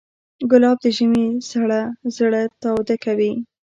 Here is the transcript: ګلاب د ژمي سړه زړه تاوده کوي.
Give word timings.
ګلاب 0.51 0.77
د 0.83 0.85
ژمي 0.97 1.25
سړه 1.49 1.81
زړه 2.17 2.41
تاوده 2.61 2.95
کوي. 3.03 3.33